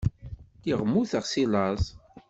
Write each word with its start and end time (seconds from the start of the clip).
Lliɣ 0.57 0.79
mmuteɣ 0.85 1.23
seg 1.27 1.45
laẓ. 1.51 1.83